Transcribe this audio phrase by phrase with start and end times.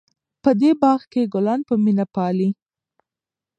[0.43, 2.49] په دې باغ کې ګلان په مینه پالي.